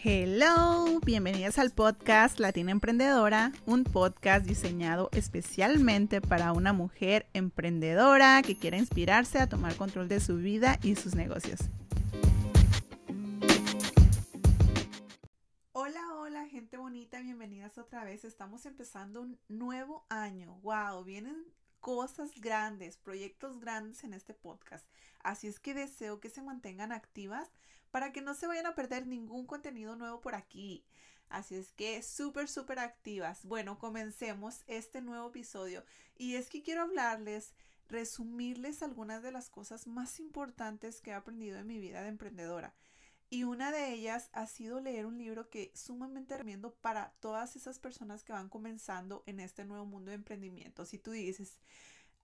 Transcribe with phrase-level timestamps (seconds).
[0.00, 8.56] Hello, bienvenidas al podcast Latina Emprendedora, un podcast diseñado especialmente para una mujer emprendedora que
[8.56, 11.58] quiera inspirarse a tomar control de su vida y sus negocios.
[15.72, 18.24] Hola, hola, gente bonita, bienvenidas otra vez.
[18.24, 20.60] Estamos empezando un nuevo año.
[20.62, 21.44] Wow, vienen
[21.80, 24.86] cosas grandes, proyectos grandes en este podcast.
[25.20, 27.50] Así es que deseo que se mantengan activas
[27.90, 30.84] para que no se vayan a perder ningún contenido nuevo por aquí.
[31.28, 33.44] Así es que súper, súper activas.
[33.44, 35.84] Bueno, comencemos este nuevo episodio.
[36.16, 37.54] Y es que quiero hablarles,
[37.88, 42.74] resumirles algunas de las cosas más importantes que he aprendido en mi vida de emprendedora.
[43.30, 47.78] Y una de ellas ha sido leer un libro que sumamente recomiendo para todas esas
[47.78, 50.86] personas que van comenzando en este nuevo mundo de emprendimiento.
[50.86, 51.60] Si tú dices,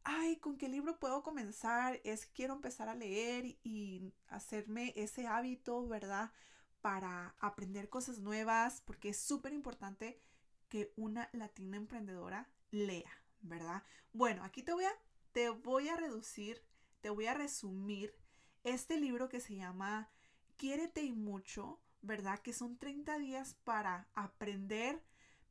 [0.03, 2.01] ay, ¿con qué libro puedo comenzar?
[2.05, 6.33] Es quiero empezar a leer y hacerme ese hábito, ¿verdad?
[6.81, 10.23] Para aprender cosas nuevas, porque es súper importante
[10.71, 13.11] que una latina emprendedora lea,
[13.43, 13.83] ¿verdad?
[14.13, 14.93] Bueno, aquí te voy a,
[15.33, 16.63] te voy a reducir,
[17.03, 18.15] te voy a resumir
[18.63, 20.11] este libro que se llama
[20.57, 22.39] Quiérete y mucho, ¿verdad?
[22.41, 25.03] Que son 30 días para aprender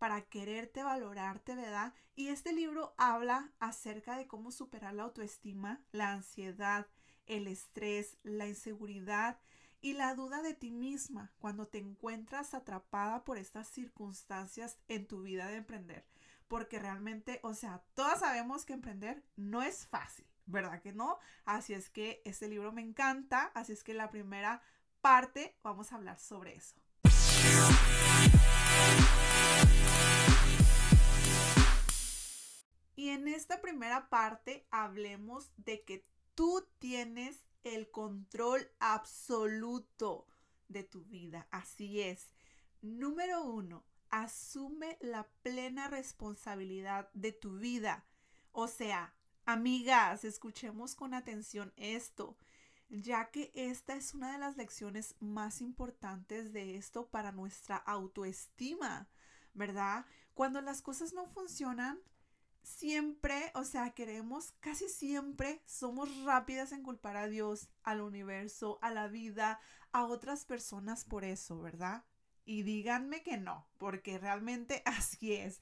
[0.03, 1.93] para quererte, valorarte, ¿verdad?
[2.13, 6.87] Y este libro habla acerca de cómo superar la autoestima, la ansiedad,
[7.25, 9.39] el estrés, la inseguridad
[9.79, 15.21] y la duda de ti misma cuando te encuentras atrapada por estas circunstancias en tu
[15.21, 16.05] vida de emprender.
[16.49, 21.17] Porque realmente, o sea, todas sabemos que emprender no es fácil, ¿verdad que no?
[21.45, 24.61] Así es que este libro me encanta, así es que la primera
[25.03, 26.75] parte vamos a hablar sobre eso.
[32.95, 40.25] Y en esta primera parte hablemos de que tú tienes el control absoluto
[40.69, 41.49] de tu vida.
[41.51, 42.31] Así es.
[42.81, 48.05] Número uno, asume la plena responsabilidad de tu vida.
[48.53, 49.13] O sea,
[49.45, 52.37] amigas, escuchemos con atención esto,
[53.01, 59.09] ya que esta es una de las lecciones más importantes de esto para nuestra autoestima,
[59.55, 60.05] ¿verdad?
[60.35, 61.99] Cuando las cosas no funcionan,
[62.61, 68.91] siempre, o sea, queremos, casi siempre somos rápidas en culpar a Dios, al universo, a
[68.91, 69.59] la vida,
[69.91, 72.03] a otras personas por eso, ¿verdad?
[72.45, 75.61] Y díganme que no, porque realmente así es.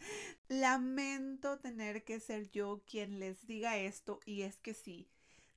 [0.49, 5.09] Lamento tener que ser yo quien les diga esto y es que sí,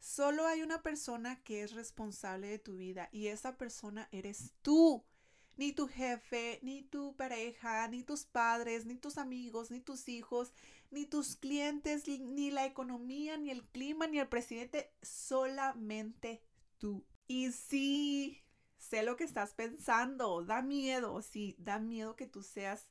[0.05, 5.03] solo hay una persona que es responsable de tu vida y esa persona eres tú
[5.57, 10.53] ni tu jefe, ni tu pareja, ni tus padres, ni tus amigos, ni tus hijos,
[10.91, 16.43] ni tus clientes, ni la economía, ni el clima, ni el presidente, solamente
[16.77, 17.07] tú.
[17.27, 18.43] Y sí,
[18.77, 22.91] sé lo que estás pensando, da miedo, sí, da miedo que tú seas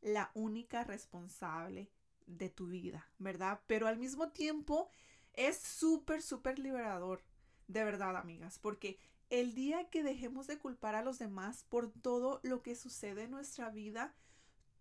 [0.00, 1.90] la única responsable
[2.24, 3.60] de tu vida, ¿verdad?
[3.66, 4.88] Pero al mismo tiempo
[5.36, 7.22] es súper, súper liberador,
[7.68, 8.98] de verdad, amigas, porque
[9.30, 13.30] el día que dejemos de culpar a los demás por todo lo que sucede en
[13.30, 14.14] nuestra vida,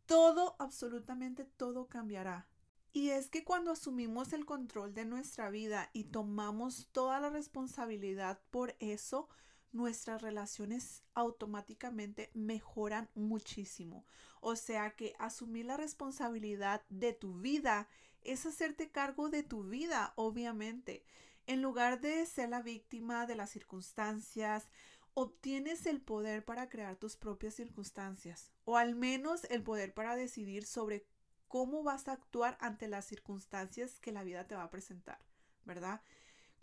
[0.05, 2.47] todo, absolutamente todo cambiará.
[2.93, 8.39] Y es que cuando asumimos el control de nuestra vida y tomamos toda la responsabilidad
[8.51, 9.27] por eso,
[9.71, 14.05] nuestras relaciones automáticamente mejoran muchísimo.
[14.41, 17.87] O sea que asumir la responsabilidad de tu vida
[18.21, 21.03] es hacerte cargo de tu vida, obviamente.
[21.47, 24.67] En lugar de ser la víctima de las circunstancias,
[25.13, 30.65] obtienes el poder para crear tus propias circunstancias, o al menos el poder para decidir
[30.65, 31.05] sobre
[31.47, 35.19] cómo vas a actuar ante las circunstancias que la vida te va a presentar,
[35.63, 36.01] ¿verdad?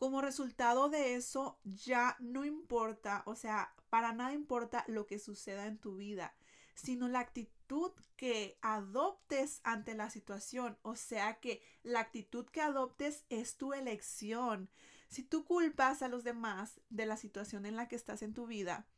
[0.02, 5.66] Como resultado de eso, ya no importa, o sea, para nada importa lo que suceda
[5.66, 6.34] en tu vida,
[6.74, 10.76] sino la actitud que adoptes ante la situación.
[10.82, 14.68] O sea que la actitud que adoptes es tu elección.
[15.06, 18.48] Si tú culpas a los demás de la situación en la que estás en tu
[18.48, 18.88] vida,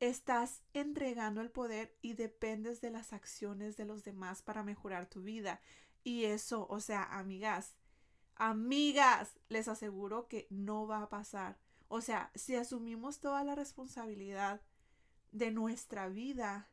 [0.00, 5.22] estás entregando el poder y dependes de las acciones de los demás para mejorar tu
[5.22, 5.60] vida.
[6.02, 7.76] Y eso, o sea, amigas,
[8.38, 11.58] amigas, les aseguro que no va a pasar.
[11.88, 14.60] O sea, si asumimos toda la responsabilidad
[15.32, 16.70] de nuestra vida,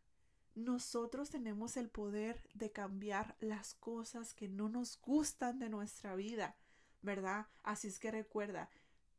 [0.56, 6.56] nosotros tenemos el poder de cambiar las cosas que no nos gustan de nuestra vida,
[7.02, 7.48] ¿verdad?
[7.64, 8.70] Así es que recuerda,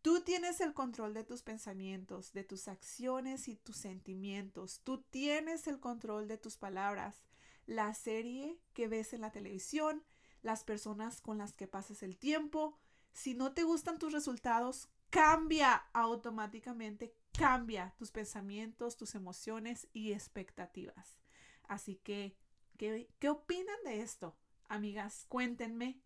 [0.00, 4.80] tú tienes el control de tus pensamientos, de tus acciones y tus sentimientos.
[4.82, 7.22] Tú tienes el control de tus palabras,
[7.66, 10.04] la serie que ves en la televisión,
[10.46, 12.78] las personas con las que pases el tiempo.
[13.12, 21.18] Si no te gustan tus resultados, cambia automáticamente cambia tus pensamientos, tus emociones y expectativas.
[21.64, 22.36] Así que,
[22.78, 24.36] ¿qué, qué opinan de esto?
[24.68, 26.00] Amigas, cuéntenme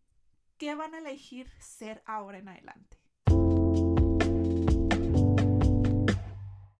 [0.57, 3.00] qué van a elegir ser ahora en adelante.